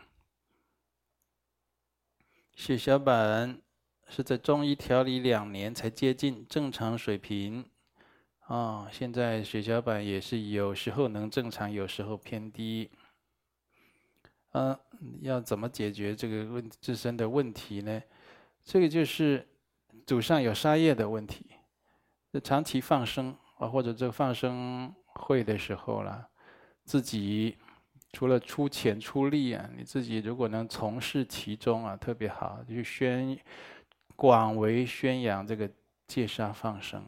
[2.57, 3.61] 血小板
[4.09, 7.65] 是在中医调理两年才接近正常水平，
[8.41, 12.91] 啊、现在血小板也是有时候能正常，有时候偏低。
[14.59, 14.75] 嗯，
[15.21, 18.03] 要怎么解决这个问自身的问题呢？
[18.65, 19.47] 这个就是
[20.07, 21.45] 祖上有杀业的问题，
[22.33, 26.27] 这长期放生啊，或者这个放生会的时候了，
[26.85, 27.59] 自己
[28.15, 33.39] 除了出钱出力啊，你自己如果能从事其中啊，特别好，就宣
[34.17, 35.71] 广为宣扬这个
[36.07, 37.05] 戒杀放生，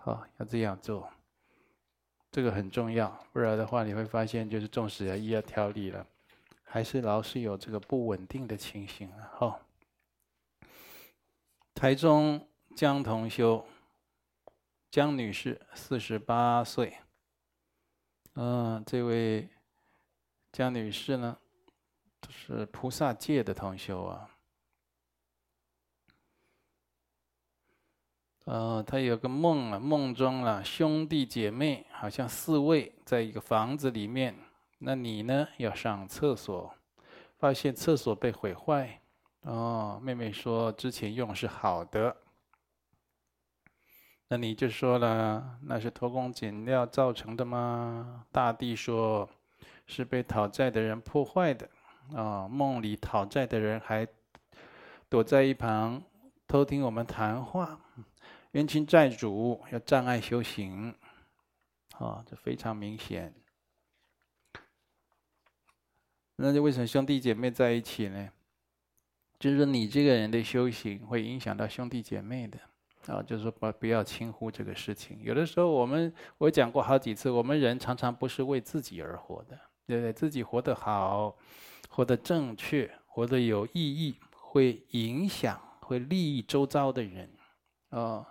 [0.00, 1.10] 好，要这样做，
[2.30, 6.06] 这个很重要，不然的话你会发现就是纵使要医药调理了。
[6.74, 9.30] 还是老是有这个不稳定的情形啊！
[9.38, 9.60] 哈，
[11.72, 13.64] 台中江同修，
[14.90, 16.98] 江女士，四十八岁。
[18.32, 19.48] 嗯，这位
[20.50, 21.38] 江女士呢，
[22.28, 24.28] 是菩萨界的同修啊。
[28.46, 34.34] 呃，她有个梦啊，梦中啊，兄弟姐妹好像四位在一个房子里面。
[34.86, 35.48] 那你呢？
[35.56, 36.74] 要上厕所，
[37.38, 39.00] 发现厕所被毁坏。
[39.40, 42.14] 哦，妹妹说之前用是好的，
[44.28, 48.26] 那你就说了，那是偷工减料造成的吗？
[48.30, 49.26] 大帝说，
[49.86, 51.66] 是被讨债的人破坏的。
[52.14, 54.06] 啊，梦里讨债的人还
[55.08, 56.02] 躲在一旁
[56.46, 57.80] 偷听我们谈话，
[58.50, 60.94] 冤亲债主要障碍修行。
[61.98, 63.34] 啊，这非常明显。
[66.36, 68.28] 那就为什么兄弟姐妹在一起呢？
[69.38, 72.58] 就是你这个人的修行会影响到兄弟姐妹的。
[73.06, 75.18] 啊，就是说不不要轻忽这个事情。
[75.22, 80.10] 有的时候我们我讲过好几次，我们人常常不是为自己而活的，对不对？
[80.10, 81.36] 自己活得好，
[81.90, 87.30] 活得正确，活得有意义，会影响，会利益周遭的人。
[87.90, 88.26] 哦，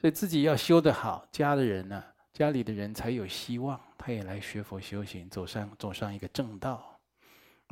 [0.00, 6.91] 所以自己要修得好，家的人呢，家里的人才有希望，他也来学佛修行，走上走上一个正道。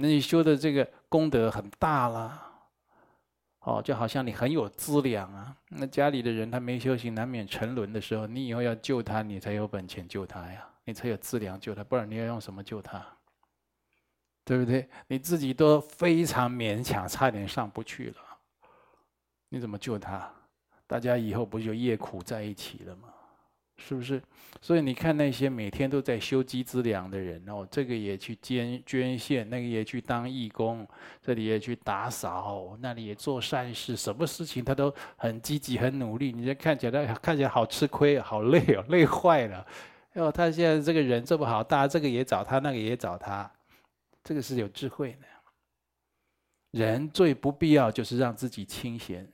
[0.01, 2.47] 那你修的这个功德很大了。
[3.61, 13.07] 哦，就好像你很有资粮啊，那家里的人他没修行，难免沉沦的时候，你以后要救他，你才有本钱救他呀，你才有资粮救他，不然你要用什么救他？
[14.47, 14.89] 对不对？
[15.09, 18.17] 你自己都非常勉强，差点上不去了，
[19.51, 20.33] 你怎么救他？
[20.87, 23.09] 大家以后不就业苦在一起了吗？
[23.83, 24.23] 是不是？
[24.61, 30.87] 所以你看那些每天都在修积资粮的人哦，这个也去捐捐献，那个也去当义工，
[31.23, 36.31] 这里也去打扫，那里也做善事，什么事情他都很积极、很努力。
[36.31, 39.67] 你这看起来看起来好吃亏，好累哦，累坏了。
[40.15, 43.51] 哦，他现在这个人这么好，大家这个也找他，那个也找他，
[44.23, 45.27] 这个是有智慧的。
[46.73, 49.27] 人最不必要就是让自己清闲。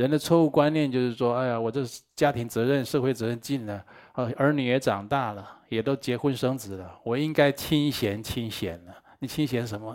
[0.00, 1.84] 人的错误观念就是说，哎呀，我这
[2.16, 8.96] 家庭责任、社会责任尽了，啊，儿女也长大了，也都结婚生子了，我应该清闲清闲了。
[9.18, 9.94] 你清闲什么？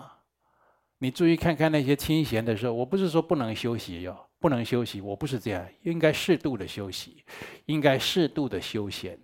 [1.00, 7.24] 你注意看看那些清闲的时候，我不是说不能休息哟，不能休息，我不是这样，应该适度的休息，
[7.65, 9.18] 应该适度的休闲。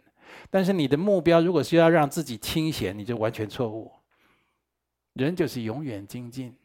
[0.50, 3.91] 但是你的目标如果是要让自己清闲，你就完全错误。
[5.13, 6.56] 人就是永远精进。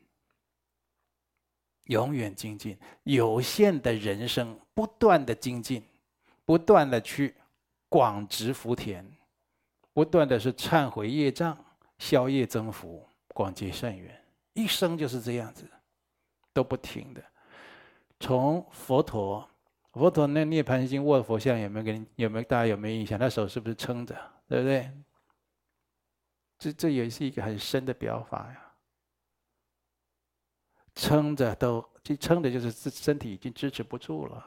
[1.87, 5.83] 永远精进，有限的人生不断的精进，
[6.45, 7.35] 不断的去
[7.89, 9.05] 广植福田，
[9.93, 11.57] 不断的是忏悔业障，
[11.99, 14.21] 消业增福，广结善缘，
[14.55, 15.69] 一生就是这样子，
[16.53, 17.23] 都不停的。
[18.19, 19.49] 从佛陀，
[19.93, 22.07] 佛陀那涅槃经卧佛像有没有给你？
[22.17, 23.19] 有没有大家有没有印象？
[23.19, 24.15] 他手是不是撑着？
[24.49, 24.91] 对不对？
[26.59, 28.66] 这这也是一个很深的表法呀。
[30.97, 34.45] 撑着都，这撑的就是身身体已经支持不住了，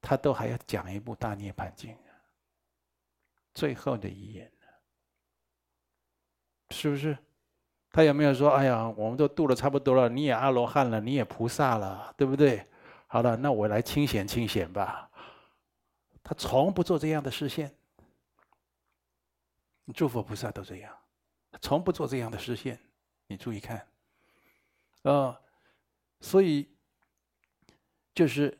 [0.00, 1.96] 他都还要讲一部大涅槃经，
[3.54, 4.50] 最后的遗言，
[6.70, 7.16] 是不是？
[7.92, 12.66] 他有没有说：“哎呀，我们都度了差不多了，你也阿罗汉了，你也菩萨了，对不对？
[13.06, 15.10] 好了，那我来清闲清闲吧。”
[16.22, 17.74] 他从不做这样的示现，
[19.94, 20.94] 诸佛菩萨都这样，
[21.60, 22.78] 从不做这样的示现，
[23.28, 23.86] 你注意看。
[25.12, 25.40] 啊、
[26.20, 26.68] 所以
[28.12, 28.58] 就是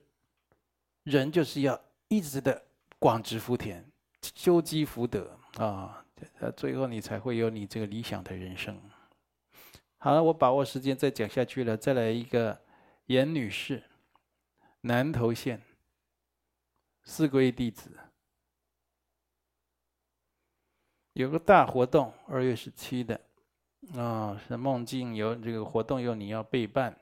[1.03, 2.67] 人就是要一直的
[3.01, 3.85] 广植福田，
[4.23, 6.07] 修积福德啊，
[6.41, 8.81] 哦，最后你才会有你这个理想的人生。
[9.99, 11.77] 好了，我把握时间再讲下去了。
[11.77, 12.63] 再来一个
[13.07, 13.83] 严女士，
[14.83, 15.61] 南投县
[17.03, 17.91] 四皈弟子，
[21.15, 23.26] 有个大活动，二月十七的。
[23.95, 26.97] 啊、是梦境有这个活动，有你要备办。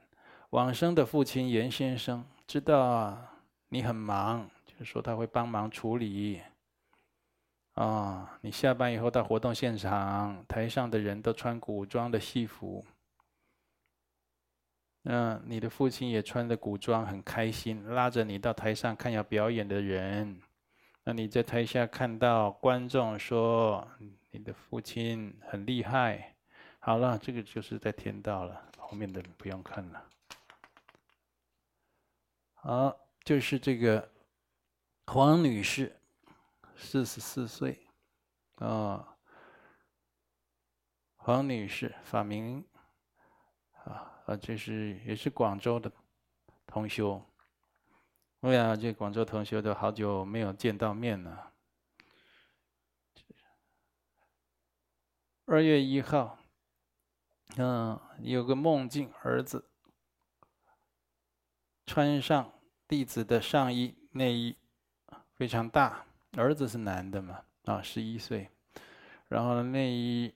[0.50, 3.32] 往生的父亲严先生知道啊
[3.70, 6.40] 你很忙，就是说他会帮忙处理。
[7.72, 12.84] 啊、你下班以后到活动现场，台上的人都穿古装的戏服。
[15.04, 20.40] 嗯，你的父亲也穿着古装，很开心，拉着你到台上看要表演的人。
[21.02, 23.88] 那你在台下看到观众说，
[24.30, 26.33] 你的父亲很厉害。
[26.84, 30.06] 好了，这个就是在天道了，后面的不用看了。
[32.52, 34.12] 好，就是这个
[35.06, 35.98] 黄女士，
[36.76, 37.80] 四十四岁，
[38.56, 39.16] 啊、
[41.16, 42.62] 黄女士法名，
[43.84, 45.90] 啊啊，这是也是广州的
[46.66, 47.18] 同修。
[48.40, 51.50] 哎呀，这广州同修都好久没有见到面了。
[55.46, 56.38] 二月一号。
[57.56, 59.64] 嗯，有个梦境，儿子
[61.86, 62.52] 穿上
[62.88, 64.56] 弟子的上衣内衣，
[65.34, 66.04] 非常大。
[66.36, 67.42] 儿子是男的嘛？
[67.66, 68.48] 啊，十一岁。
[69.28, 70.34] 然后呢内衣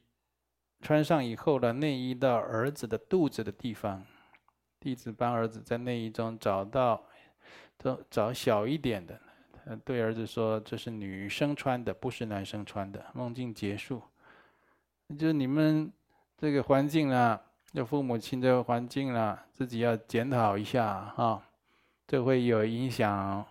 [0.81, 4.07] 穿上以后呢，内衣到儿子的肚子的地方，
[4.79, 7.05] 弟子帮儿子在内衣中找到，
[7.79, 9.21] 找找小一点的，
[9.85, 14.01] 对儿子说：“这是女生穿的，不是男生穿的。”梦境结束，
[15.19, 15.93] 就是你们
[16.39, 17.41] 这个环境啦，
[17.73, 21.43] 有父母亲这个环境啦，自己要检讨一下啊，
[22.07, 23.45] 这会有影响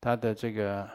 [0.00, 0.88] 他的这个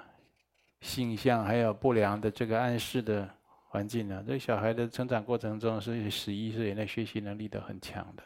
[0.80, 3.30] 性向，还有不良的这个暗示的
[3.68, 4.24] 环境呢。
[4.26, 8.24] 这小孩的成长过程中，是十一岁，那学习能力都很强的，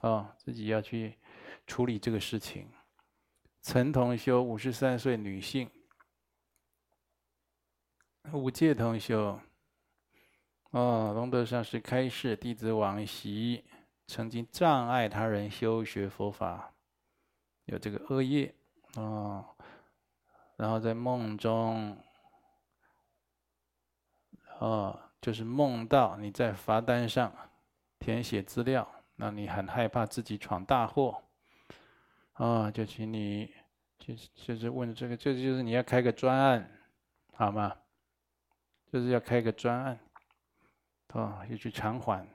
[0.00, 1.14] 哦，自己要去
[1.66, 2.66] 处理这个事情。
[3.60, 5.68] 陈同修，五十三岁，女性。
[8.32, 9.38] 五戒同修，
[10.72, 13.62] 哦，龙德上师开示，弟子往昔
[14.06, 16.72] 曾经障碍他人修学佛法，
[17.66, 18.54] 有这个恶业，
[18.96, 19.44] 哦，
[20.56, 21.94] 然后在梦中，
[24.60, 27.30] 哦，就是梦到你在罚单上
[27.98, 31.22] 填写资料，那你很害怕自己闯大祸。
[32.32, 33.52] 啊、就请你，
[33.98, 36.80] 就是就是问这个，这就是你要开个专案，
[37.34, 37.76] 好吗？
[38.90, 40.00] 就是要开个专案，
[41.12, 42.28] 哦，要去偿还。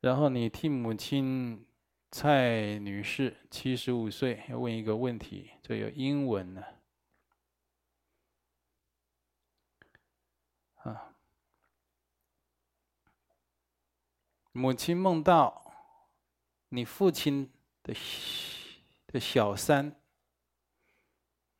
[0.00, 1.66] 然后你替母亲
[2.10, 6.62] 蔡女士，七十五岁，要问一个问题，这有英文呢。
[10.84, 11.14] 啊，
[14.52, 15.72] 母亲梦到
[16.68, 17.50] 你父亲
[17.82, 17.94] 的。
[19.10, 19.90] 的小三，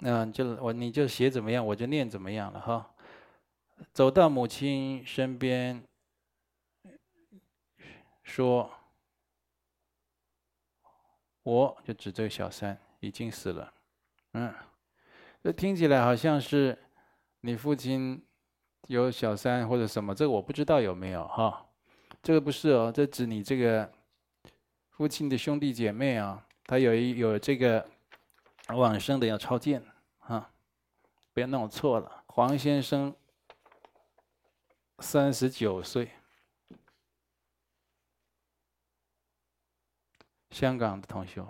[0.01, 2.95] 嗯，就我你就写怎么样，我就念怎么样了哈。
[3.93, 5.83] 走到母亲身边，
[8.23, 8.71] 说
[11.43, 13.73] ：“我就指这个小三已经死了。”
[14.35, 14.55] 嗯，
[15.43, 16.79] 这听起来好像是
[17.41, 18.23] 你父亲
[18.89, 21.67] 有小三或者什么，这个我不知道有没有哈。
[22.23, 23.91] 这个不是哦，这指你这个
[24.91, 26.45] 父亲的兄弟姐妹啊。
[26.65, 27.89] 他有一有这个
[28.75, 29.83] 往生的要超荐
[30.19, 30.51] 啊，
[31.33, 32.25] 别弄错了。
[32.27, 33.17] 黄先生
[35.01, 36.11] 三十九岁，
[40.51, 41.47] 香港的同学。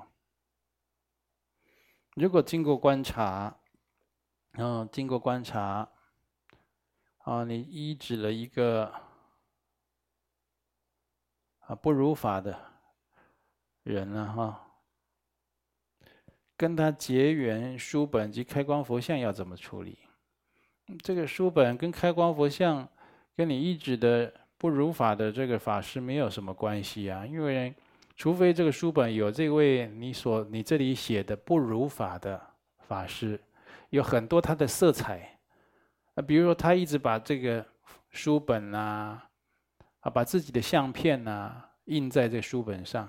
[2.15, 3.59] 如果经过观察，
[4.53, 5.89] 嗯，经过观察，
[7.19, 8.93] 啊，你医治了一个
[11.61, 12.73] 啊不如法的
[13.83, 14.65] 人了哈。
[16.57, 19.99] 跟他结缘书本及开光佛像要怎么处理？
[21.03, 22.91] 这个书本跟开光佛像
[23.39, 27.73] 跟你一直的不如法的这个法师没有什么关系啊，因为
[28.17, 32.41] 除非这个书本有这位你所你这里写的不如法的
[32.81, 33.41] 法师，
[33.91, 35.39] 有很多他的色彩
[36.17, 37.65] 啊，比如说他一直把这个
[38.11, 39.25] 书本啊
[40.01, 43.09] 啊把自己的相片啊印在这书本上。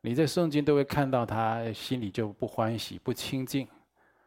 [0.00, 3.68] 你在诵经都会看到他心里就不欢喜、不清净，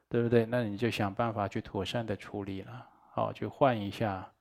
[0.08, 0.46] 对不对？
[0.46, 4.32] 那你就想办法去妥善的处理了，好，去换一下。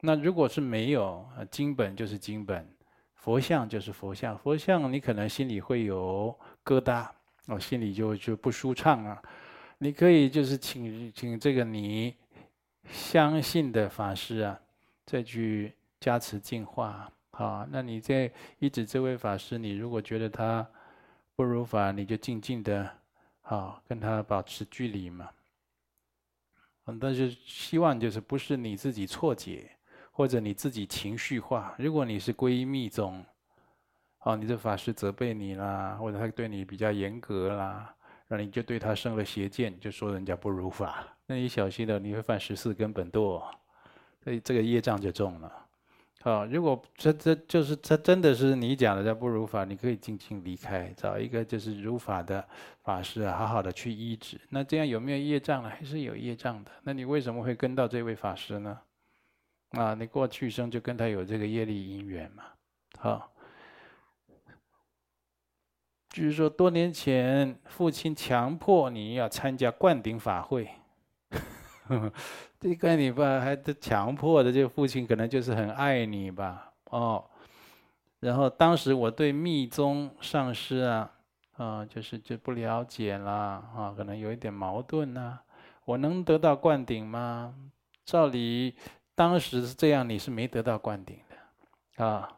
[0.00, 2.68] 那如果是没有，经本就是经本，
[3.14, 7.08] 佛像就是佛像，佛像你可能心里会有疙瘩，
[7.46, 9.20] 哦，心里就就不舒畅啊。
[9.78, 12.14] 你可以就是请请这个你
[12.88, 14.60] 相信的法师啊，
[15.04, 17.10] 再去加持净化。
[17.30, 20.68] 好，那你在医治这位法师，你如果觉得他
[21.36, 22.88] 不如法，你就静静的，
[23.40, 25.28] 好跟他保持距离嘛。
[27.00, 29.70] 但是希望就是不是你自己错解，
[30.18, 31.76] 或者你自己情绪化。
[31.78, 33.24] 如果你是皈依密宗，
[34.24, 37.94] 哦，你这法师责备你啦，或者他对你比较严格啦，
[38.26, 43.40] 那你就对他生了邪见，就说人家不如法，那你小心了，你会犯十四根本堕，
[44.24, 45.52] 所以这个业障就重了。
[46.20, 52.44] 好，如果这这就是这真的是你讲的这不如法，你可以静静离开，找一个就是如法的
[52.82, 54.40] 法师，好好的去医治。
[54.48, 55.70] 那这样有没有业障呢？
[55.70, 56.72] 还是有业障的。
[56.82, 58.76] 那你为什么会跟到这位法师呢？
[59.70, 62.44] 啊，你过去生就跟他有这个业力因缘嘛。
[62.98, 63.30] 好，
[66.08, 70.68] 就是说多年前父亲强迫你要参加灌顶法会。
[72.60, 77.24] 这个你吧，还得强迫的，这个父亲可能就是很爱你吧，哦。
[78.20, 81.10] 然后当时我对密宗上师啊，
[81.56, 85.38] 啊，就是就不了解啦啊，可能有一点矛盾呐、
[85.84, 87.54] 我能得到灌顶吗？
[88.04, 88.74] 照理
[89.18, 92.36] 当时是这样，你是没得到灌顶的，啊。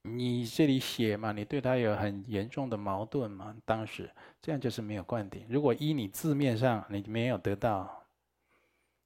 [0.00, 3.54] 你这里写嘛，你对他有很严重的矛盾嘛？
[3.66, 5.44] 当时这样就是没有灌顶。
[5.50, 8.04] 如果依你字面上，你没有得到。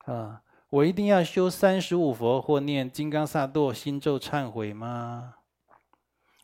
[0.04, 0.40] 啊，
[0.70, 5.34] 我一定要修三十五佛或念金刚萨埵心咒忏悔吗？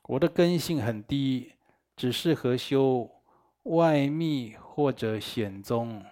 [0.03, 1.53] 我的根性很低，
[1.95, 3.09] 只适合修
[3.63, 6.05] 外密或者显宗。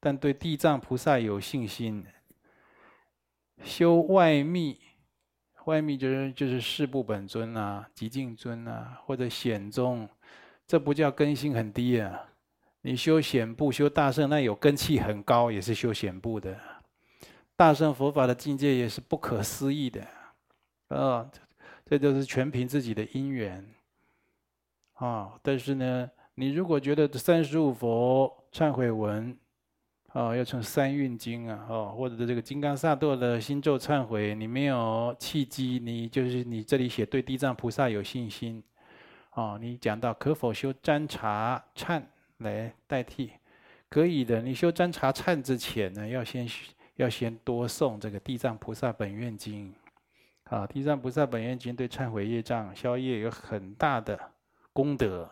[0.00, 2.04] 但对地藏菩萨有信心。
[3.62, 4.78] 修外密，
[5.64, 10.08] 外密就是就是事部本尊啊、极静尊啊，或者显宗，
[10.66, 12.24] 这不叫根性很低啊。
[12.82, 16.58] 你修显部、修大圣，那有根气很高，也是修显部的。
[17.56, 20.06] 大圣佛法的境界也是不可思议的，
[20.88, 21.28] 啊，
[21.84, 23.68] 这都是全凭自己的因缘，
[24.94, 25.34] 啊。
[25.42, 29.36] 但是呢，你如果觉得三十五佛忏悔文，
[30.18, 38.60] 哦，要成三运经啊，哦，或者这个金刚萨埵的心咒忏悔，你没有契机，你就是你这里写对地藏菩萨有信心，
[39.34, 42.02] 哦，你讲到可否修占察忏
[42.38, 43.30] 来代替，
[43.88, 44.42] 可以的。
[44.42, 46.48] 你修占察忏之前呢，要先
[46.96, 49.72] 要先多诵这个地藏菩萨本愿经，
[50.46, 54.18] 啊，地藏菩萨本愿经对忏悔业障、消业有很大的
[54.72, 55.30] 功德，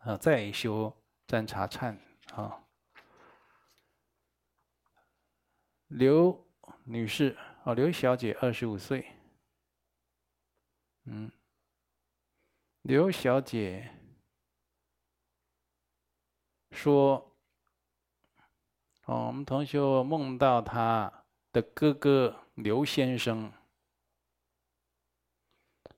[0.00, 0.90] 啊，再修
[1.26, 1.94] 占察忏
[2.34, 2.56] 啊。
[5.88, 6.46] 刘
[6.82, 9.06] 女士，哦，刘小姐，二十五岁。
[11.04, 11.30] 嗯，
[12.82, 13.88] 刘小姐
[16.72, 17.36] 说
[19.06, 23.52] ：“哦，我们同学梦到他的哥哥刘先生，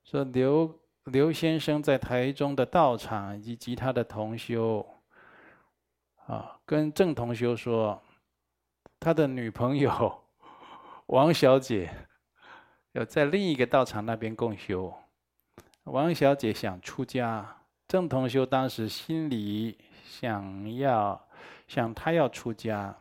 [0.03, 4.87] 说刘刘先生在台中的道场以及他的同修，
[6.27, 7.99] 啊，跟郑同修说。”
[8.99, 10.23] 他的女朋友
[11.07, 11.89] 王小姐
[12.91, 14.93] 要在另一个道场那边共修。
[15.85, 21.27] 王小姐想出家，郑同修当时心里想要
[21.67, 22.95] 想他要出家，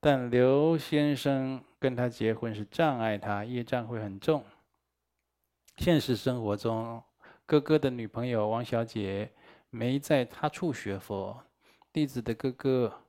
[0.00, 4.42] 但刘先生跟他结婚是障碍他，业障会很重。
[5.76, 7.02] 现实生活中，
[7.44, 9.30] 哥哥的女朋友王小姐
[9.70, 11.40] 没在他处学佛，
[11.92, 13.02] 弟子的哥哥。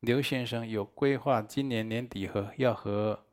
[0.00, 3.26] 刘先生有规划，今年年底和要和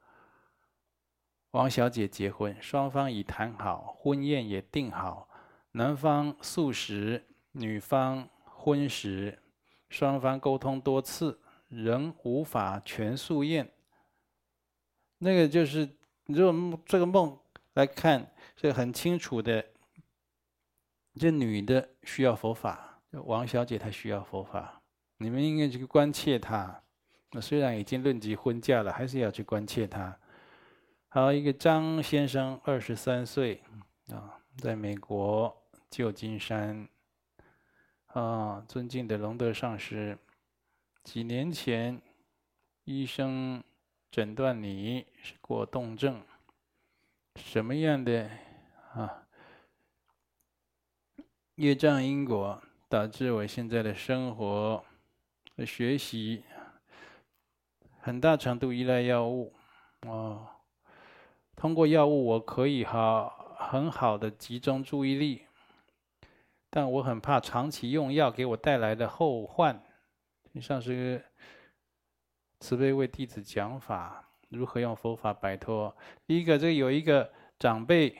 [1.51, 5.29] 王小姐结婚，双方已谈好，婚宴也定好，
[5.73, 9.43] 男方素食，女方荤食，
[9.89, 13.71] 双方沟通多次，仍无法全素宴。
[15.19, 17.37] 那个就是，如果这个梦
[17.73, 19.65] 来看，是很清楚的，
[21.15, 24.82] 这女的需要佛法，王小姐她需要佛法。
[25.23, 26.83] 你们应该去关切他，
[27.31, 30.19] 那虽然已经论及婚嫁了，还是要去关切他。
[31.07, 33.63] 还有一个张先生，二十三岁，
[34.09, 35.55] 啊，在美国
[35.89, 36.89] 旧金山，
[38.07, 40.17] 啊，尊敬的龙德上师，
[41.05, 42.01] 几年前
[42.83, 43.63] 医生
[44.11, 46.21] 诊断你是过动症，
[47.37, 48.29] 什么样的
[48.93, 49.23] 啊
[51.55, 54.83] 业障因果导致我现在的生活？
[55.59, 56.43] 学习
[57.99, 59.53] 很大程度依赖药物，
[60.07, 60.47] 哦，
[61.55, 65.43] 通过药物我可以好很好的集中注意力，
[66.69, 69.81] 但我很怕长期用药给我带来的后患。
[70.61, 71.23] 上是
[72.59, 75.95] 慈悲为弟子讲法，如何用佛法摆脱？
[76.27, 78.15] 第一个，这有一个长辈，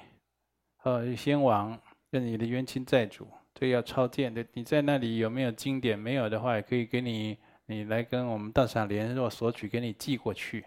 [0.83, 1.79] 呃，先王
[2.09, 3.27] 跟你的冤亲债主。
[3.69, 5.97] 要超见的，你在那里有没有经典？
[5.97, 10.65] 没有的话，也可以给你，你来跟我们道场联络索取，给你寄过去。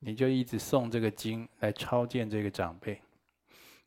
[0.00, 3.00] 你就一直诵这个经来超见这个长辈。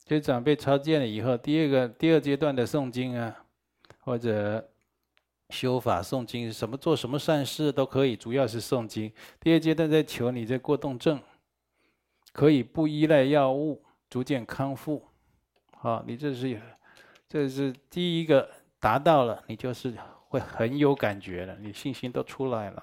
[0.04, 3.36] 这长辈超见了以后，第二个第二阶段的诵经啊，
[4.00, 4.70] 或者
[5.50, 9.12] 修法诵经，什么做什么善事都可以，主要是诵经。
[9.40, 11.20] 第二阶段在求你这过动症
[12.32, 15.04] 可以不依赖药物，逐渐康复。
[15.78, 16.62] 好，你这是。
[17.36, 19.94] 这是第一个达到了，你就是
[20.30, 22.82] 会很有感觉了，你信心都出来了。